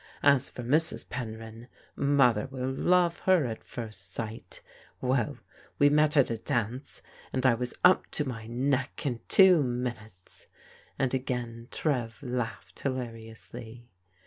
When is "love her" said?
2.71-3.45